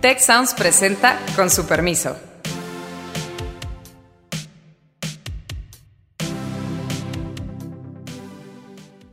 [0.00, 2.16] Tech Sounds presenta con su permiso.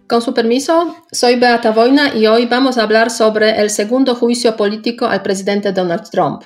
[0.08, 4.56] Con su permiso, soy Beata Voina y hoy vamos a hablar sobre el segundo juicio
[4.56, 6.44] político al presidente Donald Trump.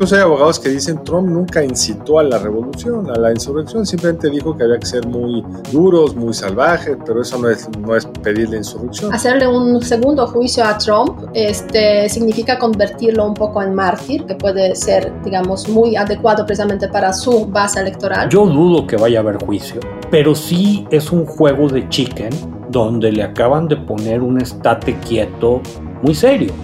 [0.00, 4.30] Incluso hay abogados que dicen Trump nunca incitó a la revolución, a la insurrección, simplemente
[4.30, 8.06] dijo que había que ser muy duros, muy salvajes, pero eso no es, no es
[8.06, 9.12] pedir la insurrección.
[9.12, 14.74] Hacerle un segundo juicio a Trump este, significa convertirlo un poco en mártir, que puede
[14.74, 18.30] ser, digamos, muy adecuado precisamente para su base electoral.
[18.30, 19.80] Yo dudo que vaya a haber juicio,
[20.10, 22.30] pero sí es un juego de chicken
[22.70, 25.60] donde le acaban de poner un estate quieto
[26.02, 26.54] muy serio.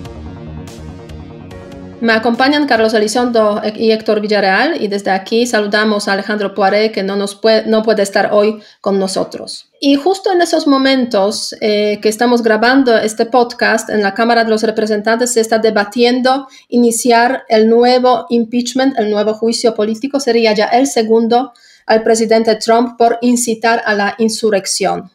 [2.06, 7.02] Me acompañan Carlos Elizondo y Héctor Villarreal y desde aquí saludamos a Alejandro Poiré que
[7.02, 9.72] no, nos puede, no puede estar hoy con nosotros.
[9.80, 14.50] Y justo en esos momentos eh, que estamos grabando este podcast en la Cámara de
[14.50, 20.66] los Representantes se está debatiendo iniciar el nuevo impeachment, el nuevo juicio político, sería ya
[20.66, 21.54] el segundo
[21.86, 25.10] al presidente Trump por incitar a la insurrección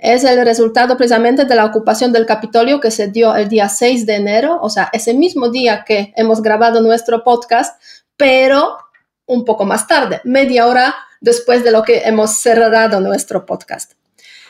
[0.00, 4.06] es el resultado precisamente de la ocupación del Capitolio que se dio el día 6
[4.06, 7.80] de enero, o sea, ese mismo día que hemos grabado nuestro podcast,
[8.16, 8.78] pero
[9.26, 13.92] un poco más tarde, media hora después de lo que hemos cerrado nuestro podcast.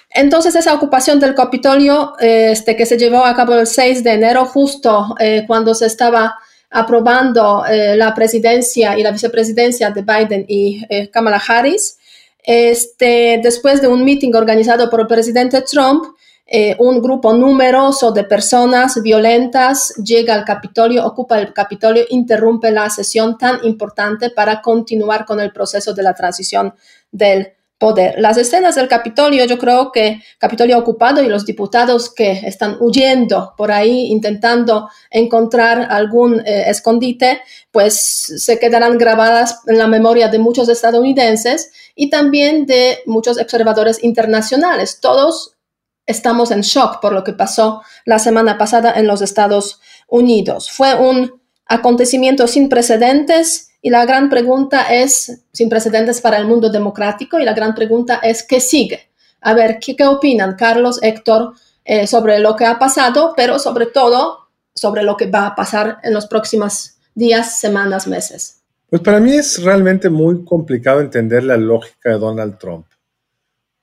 [0.08, 4.44] Entonces, esa ocupación del Capitolio, este, que se llevó a cabo el 6 de enero,
[4.44, 6.36] justo eh, cuando se estaba
[6.70, 11.98] aprobando eh, la presidencia y la vicepresidencia de Biden y eh, Kamala Harris,
[12.44, 16.04] este, después de un meeting organizado por el presidente Trump,
[16.52, 22.90] eh, un grupo numeroso de personas violentas llega al Capitolio, ocupa el Capitolio, interrumpe la
[22.90, 26.74] sesión tan importante para continuar con el proceso de la transición
[27.12, 28.16] del poder.
[28.18, 33.54] Las escenas del Capitolio, yo creo que Capitolio ocupado y los diputados que están huyendo
[33.56, 37.40] por ahí intentando encontrar algún eh, escondite,
[37.72, 37.94] pues
[38.36, 45.00] se quedarán grabadas en la memoria de muchos estadounidenses y también de muchos observadores internacionales.
[45.00, 45.56] Todos
[46.04, 50.70] estamos en shock por lo que pasó la semana pasada en los Estados Unidos.
[50.70, 56.68] Fue un acontecimiento sin precedentes y la gran pregunta es, sin precedentes para el mundo
[56.68, 59.10] democrático, y la gran pregunta es, ¿qué sigue?
[59.40, 61.54] A ver, ¿qué, qué opinan Carlos, Héctor,
[61.84, 65.98] eh, sobre lo que ha pasado, pero sobre todo sobre lo que va a pasar
[66.02, 68.60] en los próximos días, semanas, meses?
[68.90, 72.86] Pues para mí es realmente muy complicado entender la lógica de Donald Trump,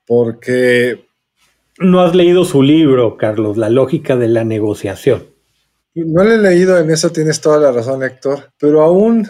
[0.06, 1.06] porque...
[1.80, 5.28] No has leído su libro, Carlos, La lógica de la negociación.
[5.94, 9.28] No lo he leído, en eso tienes toda la razón, Héctor, pero aún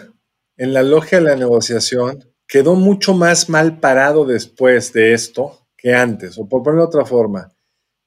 [0.59, 5.93] en la logia de la negociación quedó mucho más mal parado después de esto que
[5.93, 6.37] antes.
[6.37, 7.49] O por ponerlo de otra forma,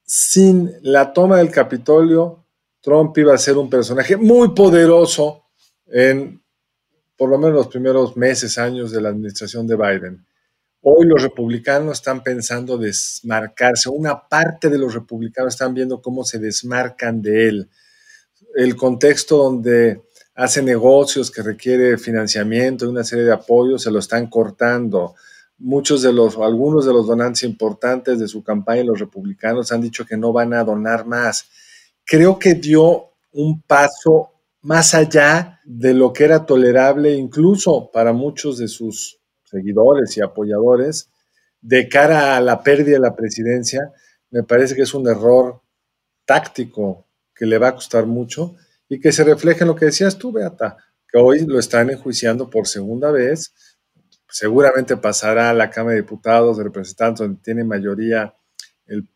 [0.04, 2.44] sin la toma del Capitolio,
[2.82, 5.44] Trump iba a ser un personaje muy poderoso
[5.86, 6.42] en
[7.16, 10.26] por lo menos los primeros meses, años de la administración de Biden.
[10.82, 13.88] Hoy los republicanos están pensando desmarcarse.
[13.88, 17.70] Una parte de los republicanos están viendo cómo se desmarcan de él.
[18.54, 20.02] El contexto donde
[20.34, 25.15] hace negocios que requiere financiamiento y una serie de apoyos, se lo están cortando.
[25.59, 30.04] Muchos de los, algunos de los donantes importantes de su campaña, los republicanos, han dicho
[30.04, 31.48] que no van a donar más.
[32.04, 34.31] Creo que dio un paso
[34.62, 41.10] más allá de lo que era tolerable incluso para muchos de sus seguidores y apoyadores
[41.60, 43.93] de cara a la pérdida de la presidencia.
[44.31, 45.60] Me parece que es un error
[46.25, 48.56] táctico que le va a costar mucho
[48.92, 50.76] y que se refleje en lo que decías tú, Beata,
[51.10, 53.54] que hoy lo están enjuiciando por segunda vez.
[54.28, 58.34] Seguramente pasará a la Cámara de Diputados, de Representantes, donde tiene mayoría
[58.84, 59.08] el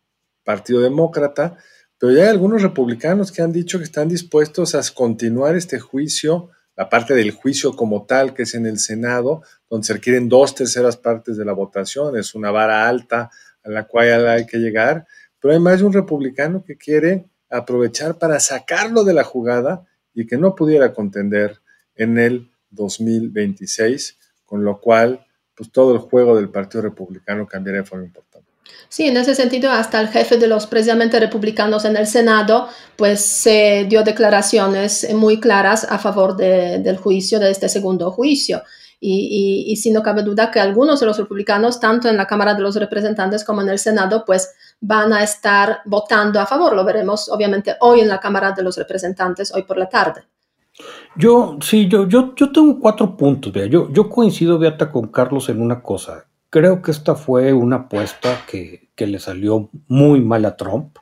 [0.43, 1.57] Partido Demócrata,
[1.99, 6.49] pero ya hay algunos republicanos que han dicho que están dispuestos a continuar este juicio,
[6.75, 10.55] la parte del juicio como tal, que es en el Senado, donde se requieren dos
[10.55, 13.29] terceras partes de la votación, es una vara alta
[13.63, 15.05] a la cual hay que llegar,
[15.39, 20.25] pero hay más de un republicano que quiere aprovechar para sacarlo de la jugada y
[20.27, 21.59] que no pudiera contender
[21.95, 27.87] en el 2026, con lo cual pues todo el juego del Partido Republicano cambiaría de
[27.87, 28.47] forma importante.
[28.89, 33.21] Sí, en ese sentido, hasta el jefe de los precisamente republicanos en el Senado, pues
[33.21, 38.63] se dio declaraciones muy claras a favor del juicio, de este segundo juicio.
[38.99, 42.25] Y, y, y, si no cabe duda que algunos de los republicanos, tanto en la
[42.25, 46.75] Cámara de los Representantes como en el Senado, pues van a estar votando a favor.
[46.75, 50.23] Lo veremos obviamente hoy en la Cámara de los Representantes, hoy por la tarde.
[51.15, 53.51] Yo, sí, yo, yo, yo tengo cuatro puntos.
[53.69, 56.25] Yo, yo coincido, Beata, con Carlos en una cosa.
[56.49, 60.97] Creo que esta fue una apuesta que, que le salió muy mal a Trump.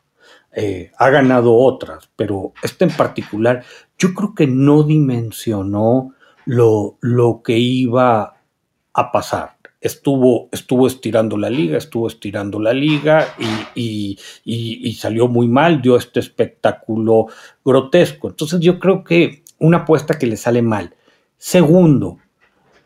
[0.56, 3.64] eh, ha ganado otras, pero este en particular
[3.98, 6.14] yo creo que no dimensionó
[6.46, 8.38] lo, lo que iba
[8.94, 9.55] a pasar.
[9.86, 13.28] Estuvo, estuvo estirando la liga, estuvo estirando la liga
[13.76, 17.28] y, y, salió muy mal, dio este espectáculo
[17.64, 18.30] grotesco.
[18.30, 20.96] Entonces yo creo que una apuesta que le sale mal.
[21.38, 22.18] Segundo,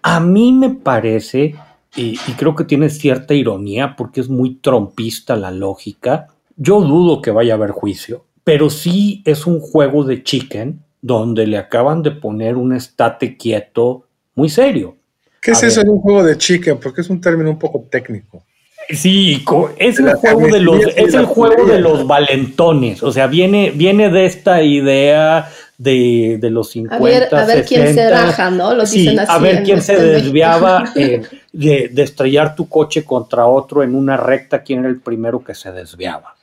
[0.01, 1.55] a mí me parece,
[1.95, 7.21] y, y creo que tiene cierta ironía porque es muy trompista la lógica, yo dudo
[7.21, 12.03] que vaya a haber juicio, pero sí es un juego de chicken donde le acaban
[12.03, 14.98] de poner un estate quieto muy serio.
[15.41, 16.77] ¿Qué es eso de un juego de chicken?
[16.79, 18.43] Porque es un término un poco técnico.
[18.89, 19.45] Sí,
[19.77, 23.03] es el juego de los, es el juego de los valentones.
[23.03, 25.47] O sea, viene, viene de esta idea
[25.77, 26.95] de, los 50.
[26.95, 28.73] A ver, a ver quién se raja, ¿no?
[28.73, 31.21] Lo sí, a ver quién se desviaba eh,
[31.53, 35.53] de, de, estrellar tu coche contra otro en una recta, quién era el primero que
[35.53, 36.38] se desviaba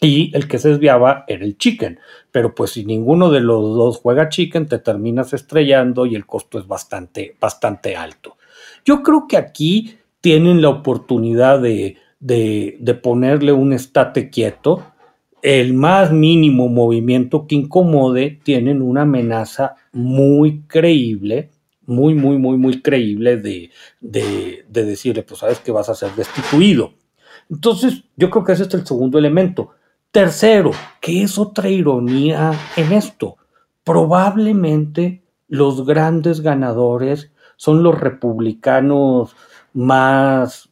[0.00, 2.00] y el que se desviaba era el chicken.
[2.32, 6.58] Pero pues si ninguno de los dos juega chicken, te terminas estrellando y el costo
[6.58, 8.36] es bastante, bastante alto.
[8.84, 14.84] Yo creo que aquí tienen la oportunidad de, de, ponerle un estate quieto.
[15.42, 21.50] El más mínimo movimiento que incomode tienen una amenaza muy creíble,
[21.86, 23.70] muy, muy, muy, muy creíble de,
[24.00, 26.92] de, de decirle, pues sabes que vas a ser destituido.
[27.50, 29.72] Entonces, yo creo que ese es el segundo elemento
[30.10, 33.36] Tercero, que es otra ironía en esto,
[33.84, 39.36] probablemente los grandes ganadores son los republicanos
[39.72, 40.70] más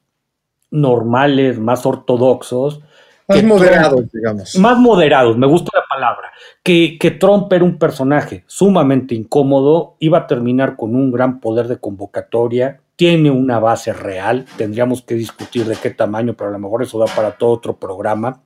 [0.70, 2.80] normales, más ortodoxos.
[3.28, 4.56] Más moderados, digamos.
[4.56, 6.32] Más moderados, me gusta la palabra.
[6.62, 11.68] Que, que Trump era un personaje sumamente incómodo, iba a terminar con un gran poder
[11.68, 16.58] de convocatoria, tiene una base real, tendríamos que discutir de qué tamaño, pero a lo
[16.58, 18.40] mejor eso da para todo otro programa.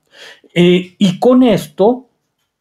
[0.55, 2.09] Eh, y con esto,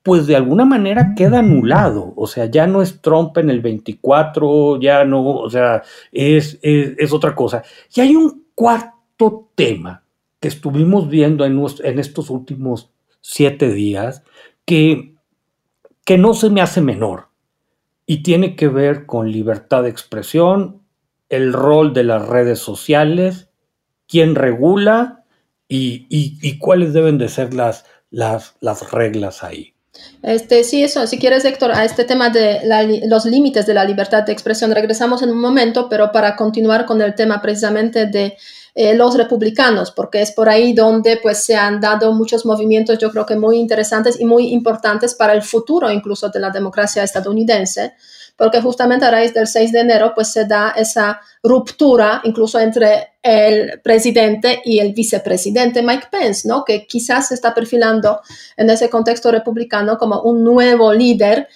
[0.03, 4.80] pues de alguna manera queda anulado, o sea, ya no es Trump en el 24,
[4.80, 7.63] ya no, o sea, es, es, otra cosa.
[7.94, 10.03] Y hay un cuarto tema
[10.39, 14.24] que estuvimos viendo en, en estos últimos siete días
[14.65, 15.15] que,
[16.04, 17.27] que no se me hace menor
[18.07, 20.81] y tiene que ver con libertad de expresión
[21.30, 23.50] el rol de las redes sociales,
[24.07, 25.20] quién regula
[25.71, 29.73] y, cuáles deben de ser las, las, las, reglas ahí.
[30.23, 32.62] Este, sí, eso, si quieres, Héctor, a este tema de
[33.07, 37.01] los límites de la libertad de expresión regresamos en un momento, pero para continuar con
[37.01, 38.38] el tema precisamente de
[38.73, 43.12] eh, los republicanos, porque es por ahí donde pues se han dado muchos movimientos, yo
[43.12, 47.94] creo que muy interesantes y muy importantes para el futuro incluso de la democracia estadounidense
[48.42, 53.14] porque justamente a raíz del 6 de enero pues se da esa ruptura incluso entre
[53.22, 56.66] el presidente y el vicepresidente Mike Pence, ¿no?
[56.66, 58.20] que quizás se está perfilando
[58.58, 61.50] en ese contexto republicano como un nuevo líder,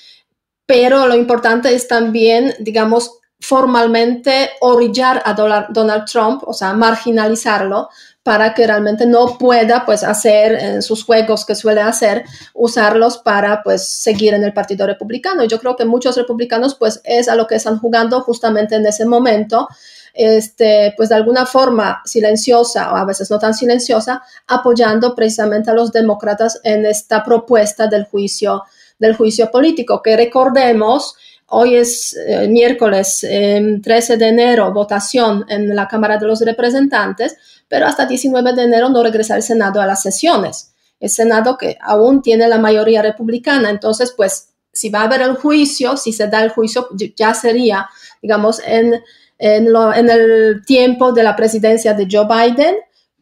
[0.68, 7.90] pero lo importante es también, digamos, formalmente orillar a Donald Trump, o sea, marginalizarlo,
[8.26, 12.24] para que realmente no pueda pues hacer en sus juegos que suele hacer,
[12.56, 15.44] usarlos para pues seguir en el Partido Republicano.
[15.44, 19.06] Yo creo que muchos republicanos pues es a lo que están jugando justamente en ese
[19.06, 19.68] momento.
[20.12, 25.74] Este, pues de alguna forma silenciosa o a veces no tan silenciosa, apoyando precisamente a
[25.76, 28.64] los demócratas en esta propuesta del juicio,
[28.98, 31.16] del juicio político, que recordemos,
[31.48, 37.38] Hoy es eh, miércoles 13 em, de enero, votación en la Cámara de los Representantes,
[37.68, 40.74] pero hasta 19 de enero no regresa el Senado a las sesiones.
[41.00, 45.36] El Senado que aún tiene la mayoría republicana, entonces pues si va a haber el
[45.36, 47.90] juicio, si se da el juicio, ya sería,
[48.22, 49.02] digamos, en,
[49.38, 52.76] en el tiempo de la presidencia de Joe Biden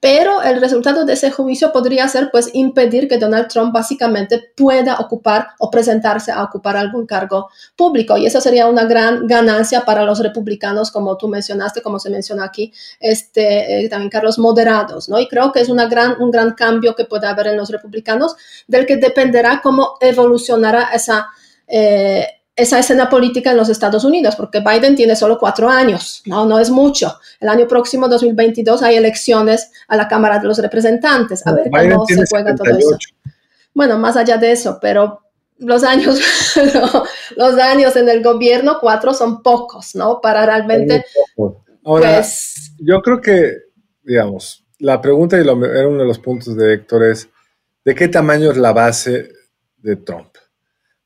[0.03, 4.99] pero el resultado de ese juicio podría ser pues impedir que Donald Trump básicamente pueda
[4.99, 10.03] ocupar o presentarse a ocupar algún cargo público y eso sería una gran ganancia para
[10.03, 15.17] los republicanos como tú mencionaste, como se menciona aquí, este, eh, también Carlos, moderados, ¿no?
[15.21, 18.35] Y creo que es una gran, un gran cambio que puede haber en los republicanos
[18.67, 21.29] del que dependerá cómo evolucionará esa...
[21.65, 26.45] Eh, esa escena política en los Estados Unidos, porque Biden tiene solo cuatro años, no,
[26.45, 27.17] no es mucho.
[27.39, 32.05] El año próximo, 2022, hay elecciones a la Cámara de los Representantes, a ver cómo
[32.05, 32.97] se juega todo eso.
[33.73, 35.21] Bueno, más allá de eso, pero
[35.57, 36.19] los años,
[37.35, 40.21] los años en el gobierno, cuatro son pocos, ¿no?
[40.21, 41.05] Para realmente...
[41.85, 43.57] Ahora, pues, yo creo que,
[44.03, 47.29] digamos, la pregunta, y era uno de los puntos de Héctor, es,
[47.83, 49.31] ¿de qué tamaño es la base
[49.77, 50.32] de Trump?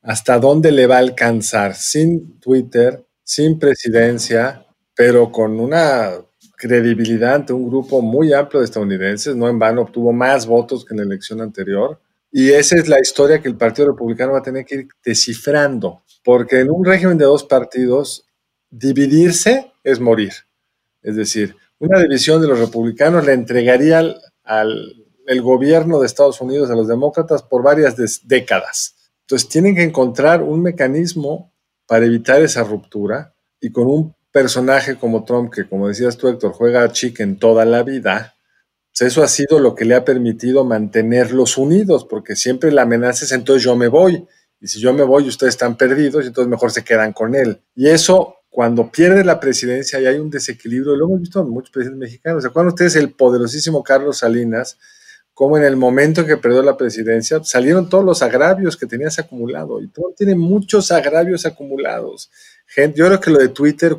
[0.07, 6.11] Hasta dónde le va a alcanzar sin Twitter, sin presidencia, pero con una
[6.55, 10.93] credibilidad ante un grupo muy amplio de estadounidenses, no en vano obtuvo más votos que
[10.93, 11.99] en la elección anterior,
[12.31, 16.03] Y esa es la historia que el Partido Republicano va a tener que ir descifrando,
[16.23, 18.25] porque en un régimen de dos partidos,
[18.69, 20.33] dividirse es morir.
[21.01, 23.99] Es decir, una división de los republicanos le entregaría
[24.43, 25.03] al,
[25.41, 27.95] gobierno de Estados Unidos a los demócratas por varias
[28.25, 28.96] décadas.
[29.27, 31.53] Entonces tienen que encontrar un mecanismo
[31.85, 36.53] para evitar esa ruptura y con un personaje como Trump, que como decías tú, Héctor,
[36.53, 38.35] juega a chicken toda la vida,
[38.97, 43.25] pues eso ha sido lo que le ha permitido mantenerlos unidos, porque siempre la amenaza
[43.25, 44.25] es entonces yo me voy,
[44.61, 47.61] y si yo me voy ustedes están perdidos, y entonces mejor se quedan con él.
[47.75, 51.71] Y eso, cuando pierde la presidencia y hay un desequilibrio, lo hemos visto en muchos
[51.71, 52.43] presidentes mexicanos.
[52.43, 54.77] ¿Se acuerdan ustedes el poderosísimo Carlos Salinas?
[55.37, 59.79] Como en el momento que perdió la presidencia, salieron todos los agravios que tenías acumulado.
[59.79, 62.31] Y Trump tiene muchos agravios acumulados.
[62.65, 63.97] Gente, yo creo que lo de Twitter,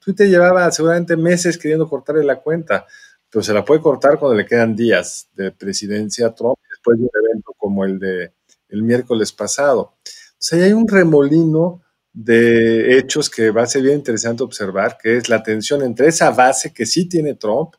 [0.00, 2.84] Twitter llevaba seguramente meses queriendo cortarle la cuenta,
[3.30, 7.04] pero se la puede cortar cuando le quedan días de presidencia a Trump después de
[7.04, 8.32] un evento como el de
[8.68, 9.82] el miércoles pasado.
[9.82, 9.94] O
[10.36, 11.80] sea, hay un remolino
[12.12, 16.30] de hechos que va a ser bien interesante observar, que es la tensión entre esa
[16.30, 17.74] base que sí tiene Trump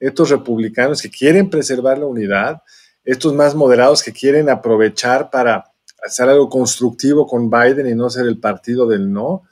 [0.00, 2.62] estos republicanos que quieren preservar la unidad,
[3.04, 5.64] estos más moderados que quieren aprovechar para
[6.04, 9.42] hacer algo constructivo con Biden y no ser el partido del no,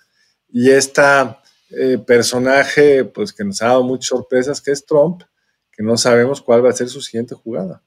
[0.48, 1.02] y este
[2.06, 5.22] personaje pues que nos ha dado muchas sorpresas, que es Trump,
[5.72, 7.82] que no sabemos cuál va a ser su siguiente jugada.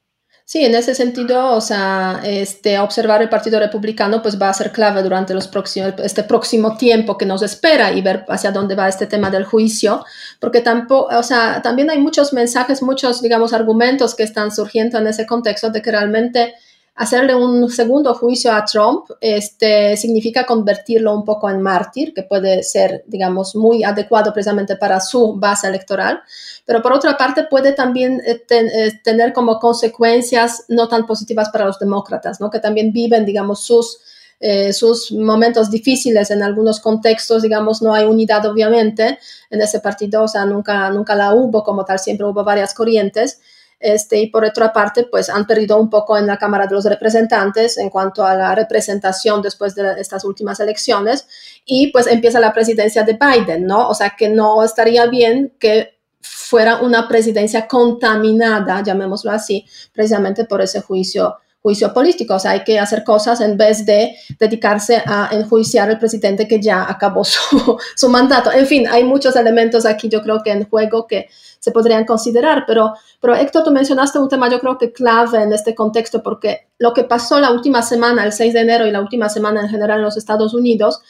[0.52, 4.72] Sí, en ese sentido, o sea, este, observar el Partido Republicano pues va a ser
[4.72, 8.88] clave durante los próximos, este próximo tiempo que nos espera y ver hacia dónde va
[8.88, 10.04] este tema del juicio,
[10.40, 15.06] porque tampoco, o sea, también hay muchos mensajes, muchos, digamos, argumentos que están surgiendo en
[15.06, 16.56] ese contexto de que realmente
[17.00, 22.62] hacerle un segundo juicio a Trump este, significa convertirlo un poco en mártir, que puede
[22.62, 26.22] ser, digamos, muy adecuado precisamente para su base electoral,
[26.66, 31.66] pero por otra parte puede también eh, eh, tener como consecuencias no tan positivas para
[31.66, 32.50] los demócratas, ¿no?
[32.50, 34.00] que también viven, digamos, sus,
[34.42, 40.24] eh, sus momentos difíciles en algunos contextos, digamos, no hay unidad obviamente en ese partido,
[40.24, 43.40] o sea, nunca, nunca la hubo como tal, siempre hubo varias corrientes.
[43.80, 46.84] Este, y por otra parte, pues han perdido un poco en la Cámara de los
[46.84, 51.28] Representantes en cuanto a la representación después de estas últimas elecciones
[51.66, 53.88] y pues empieza la presidencia de Biden, ¿no?
[53.88, 60.62] O sea que no estaría bien que fuera una presidencia contaminada, llamémoslo así, precisamente por
[60.62, 61.38] ese juicio
[61.70, 66.00] juicio político, o sea, hay que hacer cosas en vez de dedicarse a enjuiciar al
[66.00, 68.52] presidente que ya acabó su, su mandato.
[68.52, 72.64] En fin, hay muchos elementos aquí, yo creo que en juego que se podrían considerar.
[72.66, 76.70] Pero, pero Héctor, tú mencionaste un tema yo creo que clave en este contexto, porque
[76.80, 79.70] lo que pasó la última semana, el 6 de enero y la última semana en
[79.70, 81.02] general en los Estados Unidos,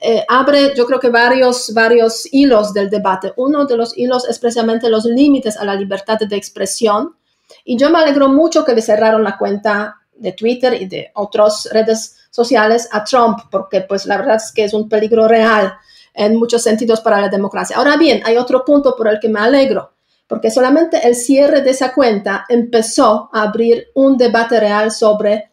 [0.00, 3.32] eh, abre yo creo que varios, varios hilos del debate.
[3.36, 7.16] Uno de los hilos es precisamente los límites a la libertad de expresión.
[7.64, 11.68] Y yo me alegro mucho que le cerraron la cuenta de Twitter y de otras
[11.72, 15.74] redes sociales a Trump, porque pues la verdad es que es un peligro real
[16.14, 17.76] en muchos sentidos para la democracia.
[17.76, 19.94] Ahora bien, hay otro punto por el que me alegro
[20.26, 25.50] porque solamente el cierre de esa cuenta empezó a abrir un debate real sobre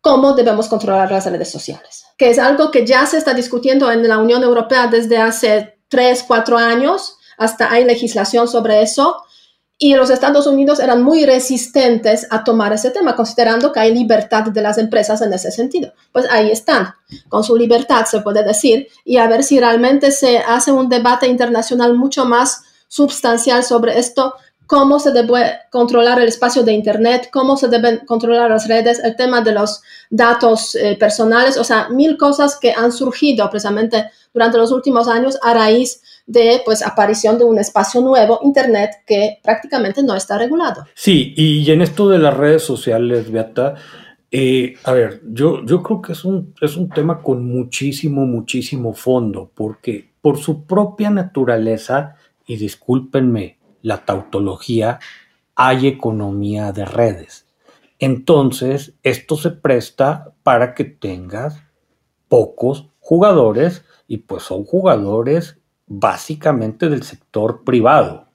[0.00, 4.06] cómo debemos controlar las redes sociales, que es algo que ya se está discutiendo en
[4.08, 9.22] la Unión Europea desde hace tres, cuatro años, hasta hay legislación sobre eso,
[9.80, 14.42] y los Estados Unidos eran muy resistentes a tomar ese tema, considerando que hay libertad
[14.46, 15.92] de las empresas en ese sentido.
[16.10, 16.94] Pues ahí están,
[17.28, 21.28] con su libertad se puede decir, y a ver si realmente se hace un debate
[21.28, 24.34] internacional mucho más sustancial sobre esto,
[24.66, 29.14] cómo se debe controlar el espacio de Internet, cómo se deben controlar las redes, el
[29.14, 29.80] tema de los
[30.10, 35.38] datos eh, personales, o sea, mil cosas que han surgido precisamente durante los últimos años
[35.40, 40.84] a raíz de pues aparición de un espacio nuevo, Internet, que prácticamente no está regulado.
[40.94, 43.74] Sí, y en esto de las redes sociales, Beata,
[44.30, 48.92] eh, a ver, yo, yo creo que es un, es un tema con muchísimo, muchísimo
[48.92, 52.16] fondo, porque por su propia naturaleza,
[52.46, 54.98] y discúlpenme la tautología,
[55.54, 57.46] hay economía de redes.
[57.98, 61.62] Entonces, esto se presta para que tengas
[62.28, 65.57] pocos jugadores y pues son jugadores
[65.88, 68.26] básicamente del sector privado.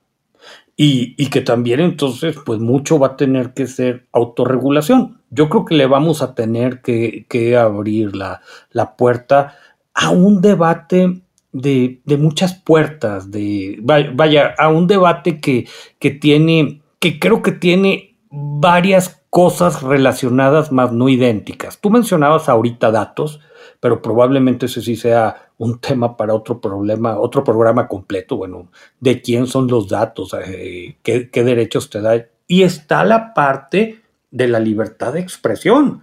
[0.76, 5.20] Y, que también entonces pues mucho va a tener que ser autorregulación.
[5.30, 8.42] Yo creo que le vamos a tener que, abrir la,
[8.72, 9.56] la puerta
[9.94, 11.22] a un debate
[11.54, 15.68] de, muchas puertas, de vaya, a un debate que,
[16.00, 21.80] que tiene, que creo que tiene varias cosas relacionadas más no idénticas.
[21.80, 23.40] Tú mencionabas ahorita datos,
[23.84, 28.70] pero probablemente ese sí sea un tema para otro problema, otro programa completo, bueno,
[29.02, 32.26] de quién son los datos, eh, qué, qué derechos te da.
[32.48, 34.00] Y está la parte
[34.32, 36.02] de la libertad de expresión.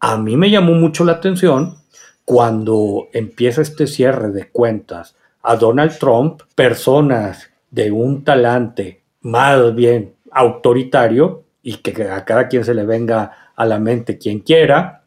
[0.00, 1.76] A mí me llamó mucho la atención
[2.24, 5.14] cuando empieza este cierre de cuentas
[5.44, 12.64] a Donald Trump, personas de un talante más bien autoritario y que a cada quien
[12.64, 15.04] se le venga a la mente quien quiera,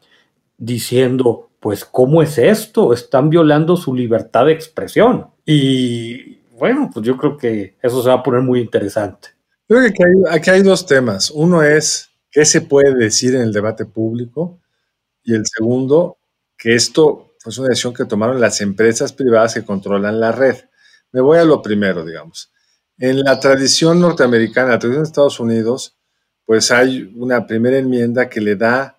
[0.56, 2.92] diciendo, pues, ¿cómo es esto?
[2.92, 5.32] Están violando su libertad de expresión.
[5.44, 9.30] Y bueno, pues yo creo que eso se va a poner muy interesante.
[9.66, 9.92] Creo que
[10.30, 11.28] aquí hay, dos temas.
[11.32, 14.60] Uno es qué se puede decir en el debate público
[15.24, 16.18] y el segundo,
[16.56, 20.54] que esto fue una decisión que tomaron las empresas privadas que controlan la red.
[21.10, 22.52] Me voy a lo primero, digamos.
[22.96, 25.96] En la tradición norteamericana, la tradición de Estados Unidos,
[26.44, 28.95] pues hay una primera enmienda que le da,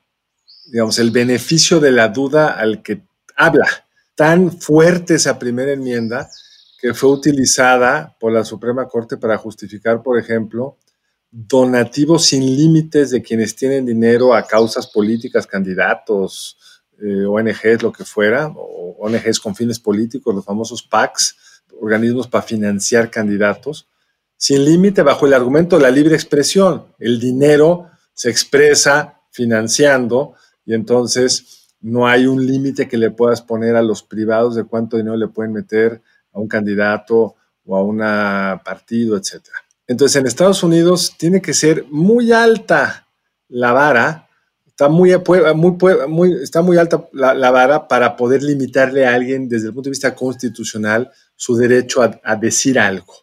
[0.67, 3.03] digamos, el beneficio de la duda al que
[3.35, 3.67] habla.
[4.15, 6.29] Tan fuerte esa primera enmienda
[6.79, 10.77] que fue utilizada por la Suprema Corte para justificar, por ejemplo,
[11.31, 16.57] donativos sin límites de quienes tienen dinero a causas políticas, candidatos,
[17.01, 21.35] eh, ONGs, lo que fuera, o ONGs con fines políticos, los famosos PACs,
[21.79, 23.87] organismos para financiar candidatos,
[24.35, 26.85] sin límite bajo el argumento de la libre expresión.
[26.99, 30.33] El dinero se expresa financiando
[30.67, 34.97] y entonces no hay un límite que le puedas poner a los privados de cuánto
[34.97, 36.01] dinero le pueden meter
[36.33, 37.99] a un candidato o a un
[38.63, 39.43] partido, etc.
[39.87, 43.07] Entonces en Estados Unidos tiene que ser muy alta
[43.47, 44.27] la vara,
[44.65, 45.15] está muy,
[45.55, 49.91] muy, está muy alta la, vara para poder limitarle a alguien desde el punto de
[49.91, 53.13] vista constitucional su derecho a decir algo.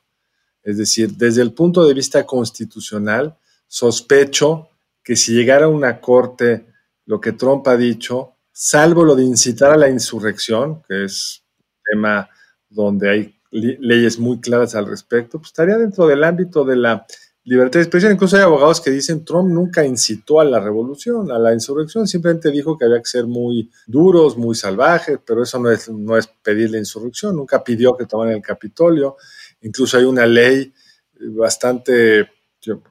[0.63, 3.37] Es decir, desde el punto de vista constitucional,
[3.67, 4.71] sospecho
[5.03, 6.73] que si llegara a una corte
[7.07, 11.65] lo que Trump ha dicho, salvo lo de incitar a la insurrección, que es un
[11.93, 12.29] tema
[12.69, 17.07] donde hay leyes muy claras al respecto, pues estaría dentro del ámbito de la
[17.45, 18.13] libertad de expresión.
[18.13, 22.51] Incluso hay abogados que dicen Trump nunca incitó a la revolución, a la insurrección, simplemente
[22.51, 26.27] dijo que había que ser muy duros, muy salvajes, pero eso no es, no es
[26.27, 29.17] pedir la insurrección, nunca pidió que tomaran el Capitolio.
[29.61, 30.73] Incluso hay una ley
[31.21, 32.29] bastante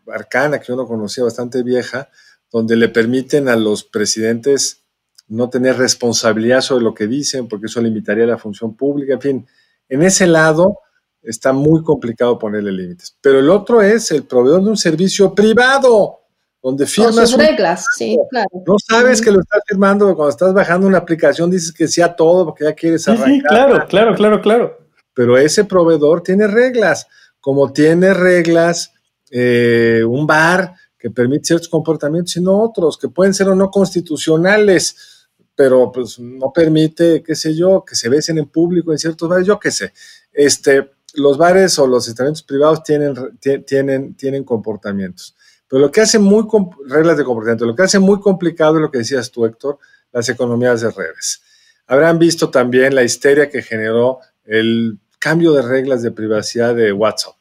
[0.08, 2.10] arcana que yo no conocía, bastante vieja,
[2.54, 4.84] donde le permiten a los presidentes
[5.28, 9.16] no tener responsabilidad sobre lo que dicen, porque eso limitaría la función pública.
[9.16, 9.48] En fin,
[9.90, 10.80] en ese lado
[11.22, 13.18] está muy complicado ponerle límites.
[13.20, 16.20] Pero el otro es el proveedor de un servicio privado,
[16.62, 17.30] donde firmas.
[17.30, 18.48] sus reglas, sí, claro.
[18.66, 22.46] No sabes que lo estás firmando, cuando estás bajando una aplicación dices que sea todo
[22.46, 23.30] porque ya quieres arrancar.
[23.30, 27.08] Sí, claro, claro, claro, claro pero ese proveedor tiene reglas,
[27.40, 28.94] como tiene reglas
[29.32, 33.70] eh, un bar que permite ciertos comportamientos y no otros, que pueden ser o no
[33.70, 39.28] constitucionales, pero pues no permite, qué sé yo, que se besen en público en ciertos
[39.28, 39.92] bares, yo qué sé.
[40.32, 45.36] Este, los bares o los establecimientos privados tienen, tienen, tienen comportamientos.
[45.68, 46.46] Pero lo que hace muy,
[46.88, 49.80] reglas de comportamiento, lo que hace muy complicado es lo que decías tú, Héctor,
[50.14, 51.42] las economías de redes.
[51.86, 57.36] Habrán visto también la histeria que generó el cambio de reglas de privacidad de WhatsApp.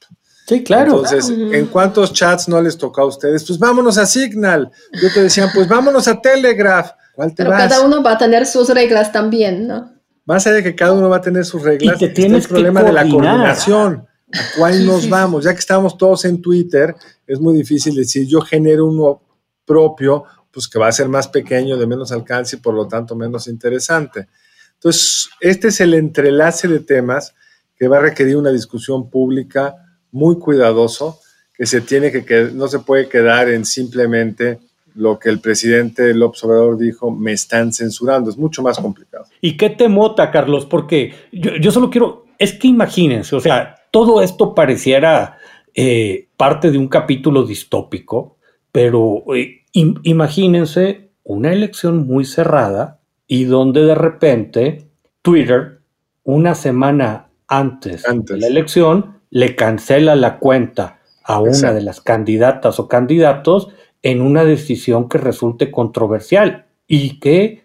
[0.47, 0.97] Sí, claro.
[0.97, 3.45] Entonces, ¿en cuántos chats no les tocó a ustedes?
[3.47, 4.71] Pues vámonos a Signal.
[5.01, 6.91] Yo te decían, pues vámonos a Telegraph.
[7.15, 9.93] ¿Cuál te Pero cada uno va a tener sus reglas también, ¿no?
[10.25, 12.83] Más allá de que cada uno va a tener sus reglas, y tienes el problema
[12.83, 14.07] de la coordinación.
[14.33, 15.45] ¿A cuál nos vamos?
[15.45, 16.95] Ya que estamos todos en Twitter,
[17.27, 19.23] es muy difícil decir, yo genero uno
[19.65, 23.15] propio, pues que va a ser más pequeño, de menos alcance y por lo tanto
[23.15, 24.29] menos interesante.
[24.75, 27.35] Entonces, este es el entrelace de temas
[27.77, 29.82] que va a requerir una discusión pública
[30.13, 31.19] muy cuidadoso,
[31.55, 34.61] que se tiene que, no se puede quedar en simplemente
[34.95, 39.25] lo que el presidente López Obrador dijo, me están censurando, es mucho más complicado.
[39.41, 40.67] ¿Y qué te mota, Carlos?
[40.67, 45.39] Porque yo, solo quiero, es que imagínense, o sea, todo esto pareciera
[45.75, 48.37] eh, parte de un capítulo distópico,
[48.71, 54.91] pero eh, imagínense una elección muy cerrada y donde de repente
[55.23, 55.81] Twitter,
[56.25, 62.79] una semana antes, de la elección, le cancela la cuenta a una de las candidatas
[62.79, 63.69] o candidatos
[64.03, 67.65] en una decisión que resulte controversial y que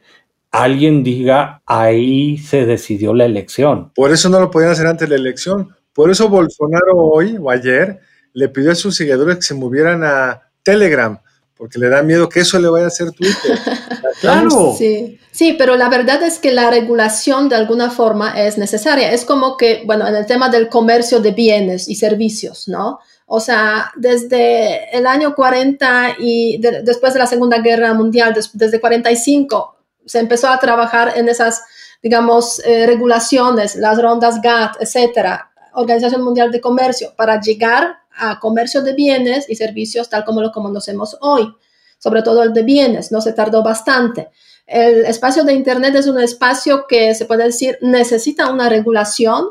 [0.50, 3.92] alguien diga ahí se decidió la elección.
[3.94, 5.76] Por eso no lo podían hacer antes de la elección.
[5.94, 8.00] Por eso Bolsonaro hoy o ayer
[8.32, 11.20] le pidió a sus seguidores que se movieran a Telegram,
[11.58, 13.58] porque le da miedo que eso le vaya a hacer Twitter.
[14.22, 14.76] claro.
[14.78, 15.20] Sí.
[15.32, 19.12] sí, pero la verdad es que la regulación de alguna forma es necesaria.
[19.12, 23.00] Es como que, bueno, en el tema del comercio de bienes y servicios, ¿no?
[23.26, 29.76] O sea, desde el año 40 y después de la Segunda Guerra Mundial, desde 45,
[30.06, 31.62] se empezó a trabajar en esas,
[32.02, 38.82] digamos, eh, regulaciones, las rondas GATT, etcétera, Organización Mundial de Comercio, para llegar a comercio
[38.82, 41.54] de bienes y servicios tal como lo conocemos hoy.
[42.00, 44.30] sobre todo el de bienes, no se tardó bastante.
[44.68, 49.46] El espacio de Internet es un espacio que se puede decir necesita una regulación,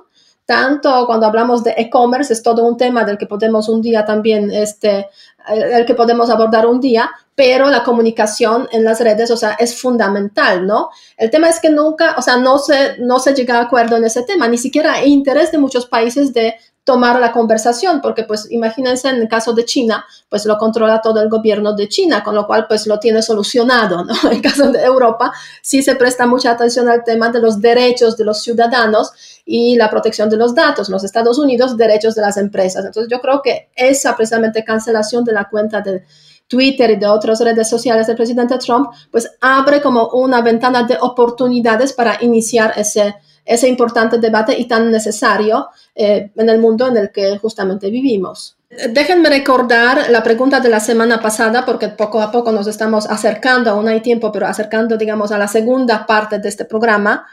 [0.45, 4.51] tanto cuando hablamos de e-commerce, es todo un tema del que podemos un día también,
[4.53, 5.09] este,
[5.49, 9.81] el que podemos abordar un día, pero la comunicación en las redes, o sea, es
[9.81, 10.91] fundamental, ¿no?
[11.17, 14.05] El tema es que nunca, o sea, no se, no se llega a acuerdo en
[14.05, 16.55] ese tema, ni siquiera hay interés de muchos países de
[16.87, 21.21] tomar la conversación, porque pues imagínense en el caso de China, pues lo controla todo
[21.21, 24.15] el gobierno de China, con lo cual pues lo tiene solucionado, ¿no?
[24.23, 28.17] En el caso de Europa sí se presta mucha atención al tema de los derechos
[28.17, 29.11] de los ciudadanos
[29.45, 32.85] y la protección de los datos, los Estados Unidos, derechos de las empresas.
[32.85, 36.05] Entonces yo creo que esa precisamente cancelación de la cuenta de
[36.47, 40.97] Twitter y de otras redes sociales del presidente Trump, pues abre como una ventana de
[41.01, 43.17] oportunidades para iniciar ese
[43.47, 48.57] ese importante debate y tan necesario eh, en el mundo en el que justamente vivimos.
[48.91, 53.71] Déjenme recordar la pregunta de la semana pasada, porque poco a poco nos estamos acercando,
[53.71, 57.27] aún hay tiempo, pero acercando, digamos, a la segunda parte de este programa.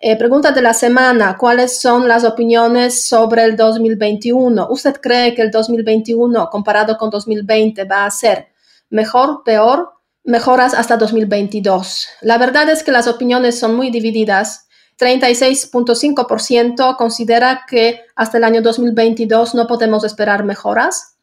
[0.00, 4.68] Eh, pregunta de la semana, ¿cuáles son las opiniones sobre el 2021?
[4.70, 8.48] ¿Usted cree que el 2021 comparado con 2020 va a ser
[8.90, 9.90] mejor, peor,
[10.24, 12.08] mejoras hasta 2022?
[12.22, 14.67] La verdad es que las opiniones son muy divididas
[14.98, 21.16] 36.5% considera que hasta el año 2022 no podemos esperar mejoras.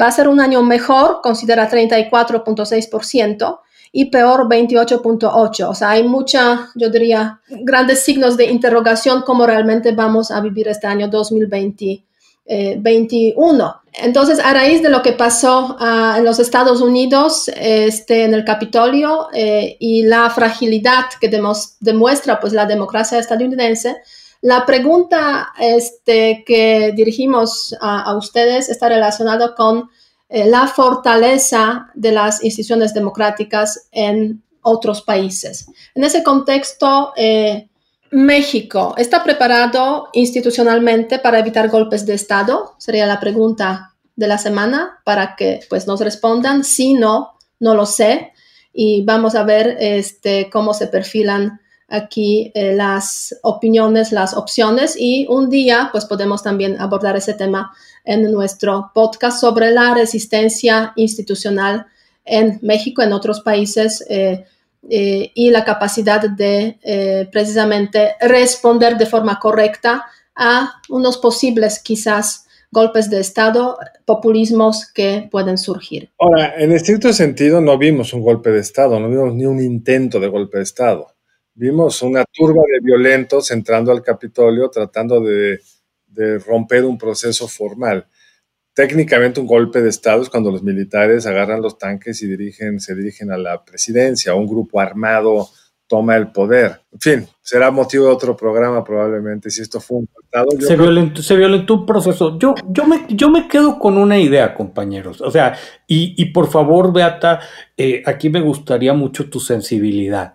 [0.00, 3.60] Va a ser un año mejor, considera 34.6%,
[3.96, 5.68] y peor 28.8%.
[5.68, 10.66] O sea, hay mucha, yo diría, grandes signos de interrogación cómo realmente vamos a vivir
[10.66, 11.08] este año
[12.46, 12.80] 2020.
[12.80, 13.64] 21.
[13.64, 18.34] Eh, Entonces, a raíz de lo que pasó ah, en los Estados Unidos, este, en
[18.34, 23.96] el Capitolio, eh, y la fragilidad que demuestra pues, la democracia estadounidense,
[24.42, 29.88] la pregunta este, que dirigimos a, ustedes está relacionada con
[30.28, 35.66] eh, la fortaleza de las instituciones democráticas en otros países.
[35.94, 37.12] En ese contexto,
[38.14, 42.76] México está preparado institucionalmente para evitar golpes de Estado?
[42.78, 46.62] Sería la pregunta de la semana para que pues nos respondan.
[46.62, 48.32] Si no, no lo sé.
[48.72, 54.94] Y vamos a ver este, cómo se perfilan aquí eh, las opiniones, las opciones.
[54.96, 57.72] Y un día pues podemos también abordar ese tema
[58.04, 61.86] en nuestro podcast sobre la resistencia institucional
[62.24, 64.04] en México, en otros países.
[64.08, 64.44] Eh,
[64.90, 72.46] eh, y la capacidad de eh, precisamente responder de forma correcta a unos posibles quizás
[72.70, 76.10] golpes de Estado, populismos que pueden surgir.
[76.18, 80.18] Ahora, en estricto sentido, no vimos un golpe de Estado, no vimos ni un intento
[80.18, 81.06] de golpe de Estado.
[81.54, 85.60] Vimos una turba de violentos entrando al Capitolio tratando de,
[86.08, 88.06] de romper un proceso formal
[88.74, 92.94] técnicamente un golpe de Estado es cuando los militares agarran los tanques y dirigen, se
[92.94, 95.48] dirigen a la presidencia, un grupo armado
[95.86, 96.80] toma el poder.
[96.92, 100.48] En fin, será motivo de otro programa probablemente si esto fue un tratado.
[100.58, 102.38] Se, violentó, se violentó un proceso.
[102.38, 105.20] Yo, yo, me, yo me quedo con una idea, compañeros.
[105.20, 105.56] O sea,
[105.86, 107.40] y, y por favor, Beata,
[107.76, 110.34] eh, aquí me gustaría mucho tu sensibilidad.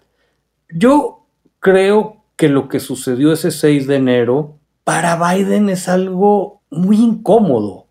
[0.69, 1.25] Yo
[1.60, 7.88] creo que lo que sucedió ese 6 de enero para Biden es algo muy incómodo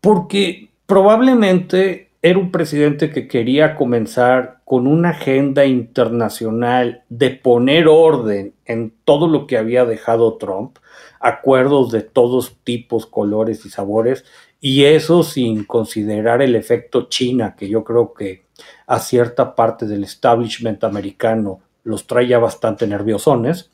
[0.00, 8.54] porque probablemente era un presidente que quería comenzar con una agenda internacional de poner orden
[8.66, 10.76] en todo lo que había dejado Trump,
[11.18, 14.24] acuerdos de todos tipos, colores y sabores,
[14.60, 18.44] y eso sin considerar el efecto China, que yo creo que
[18.86, 23.70] a cierta parte del establishment americano los trae ya bastante nerviosones,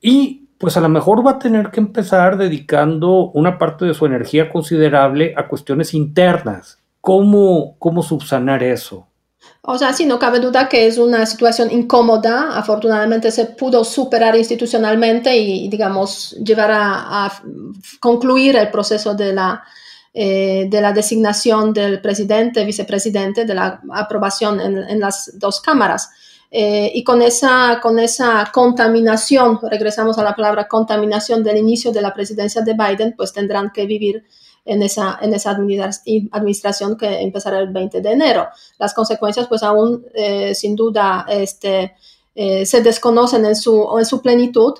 [0.00, 4.06] y pues a lo mejor va a tener que empezar dedicando una parte de su
[4.06, 6.78] energía considerable a cuestiones internas.
[7.00, 9.06] ¿Cómo, cómo subsanar eso?
[9.62, 12.56] O sea, sí, no cabe duda que es una situación incómoda.
[12.56, 17.32] Afortunadamente se pudo superar institucionalmente y, digamos, llevar a,
[18.00, 19.62] concluir el proceso de la,
[20.14, 26.10] eh, de la designación del presidente, vicepresidente, de la aprobación en, en las dos cámaras.
[26.50, 32.02] Eh, y con esa, con esa contaminación, regresamos a la palabra contaminación del inicio de
[32.02, 34.24] la presidencia de Biden, pues tendrán que vivir
[34.64, 38.48] en esa, en esa administración que empezará el 20 de enero.
[38.78, 41.94] Las consecuencias, pues aún eh, sin duda este,
[42.34, 44.74] eh, se desconocen en su, en su plenitud,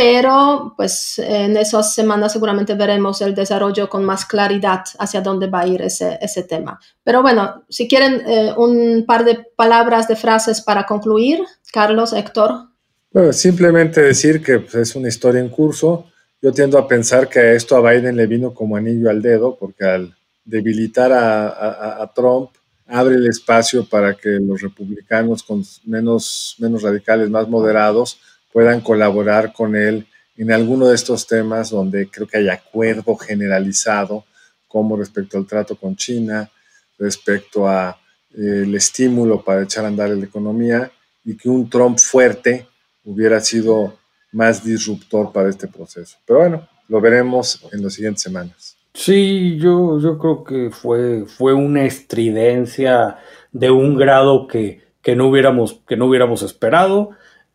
[0.00, 5.60] pero pues en esas semanas seguramente veremos el desarrollo con más claridad hacia dónde va
[5.60, 6.80] a ir ese, ese tema.
[7.04, 12.68] Pero bueno, si quieren eh, un par de palabras, de frases para concluir, Carlos, Héctor.
[13.12, 16.06] Bueno, simplemente decir que pues, es una historia en curso.
[16.40, 19.84] Yo tiendo a pensar que esto a Biden le vino como anillo al dedo, porque
[19.84, 22.52] al debilitar a, a, a Trump,
[22.86, 28.18] abre el espacio para que los republicanos con menos, menos radicales, más moderados,
[28.52, 34.24] puedan colaborar con él en alguno de estos temas donde creo que hay acuerdo generalizado,
[34.66, 36.50] como respecto al trato con China,
[36.98, 37.98] respecto a
[38.32, 40.90] eh, el estímulo para echar a andar la economía
[41.24, 42.66] y que un Trump fuerte
[43.04, 43.98] hubiera sido
[44.32, 46.16] más disruptor para este proceso.
[46.24, 48.76] Pero bueno, lo veremos en las siguientes semanas.
[48.94, 53.18] Sí, yo, yo creo que fue, fue una estridencia
[53.52, 57.10] de un grado que, que, no, hubiéramos, que no hubiéramos esperado.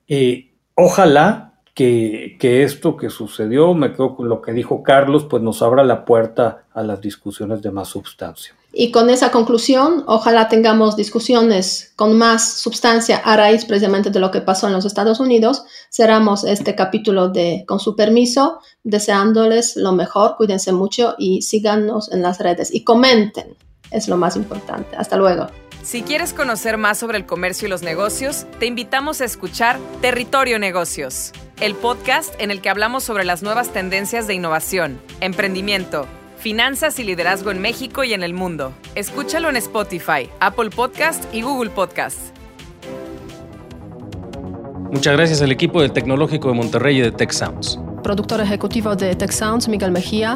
[0.07, 5.43] Eh, ojalá que, que, esto que sucedió, me quedo con lo que dijo Carlos, pues
[5.43, 8.55] nos abra la puerta a las discusiones de más sustancia.
[8.77, 14.31] Y con esa conclusión, ojalá tengamos discusiones con más sustancia a raíz precisamente de lo
[14.31, 15.63] que pasó en los Estados Unidos.
[15.89, 22.21] Cerramos este capítulo de Con su permiso, deseándoles lo mejor, cuídense mucho y síganos en
[22.21, 23.55] las redes y comenten,
[23.95, 24.95] es lo más importante.
[24.97, 25.47] Hasta luego.
[25.83, 30.57] Si quieres conocer más sobre el comercio y los negocios, te invitamos a escuchar Territorio
[30.57, 31.31] Negocios,
[31.61, 36.07] el podcast en el que hablamos sobre las nuevas tendencias de innovación, emprendimiento,
[36.39, 38.73] Finanzas y Liderazgo en México y en el mundo.
[38.95, 42.19] Escúchalo en Spotify, Apple Podcast y Google Podcast.
[44.91, 47.79] Muchas gracias al equipo del Tecnológico de Monterrey y de Tech Sounds.
[48.03, 50.35] Productor ejecutivo de Tech Sounds, Miguel Mejía.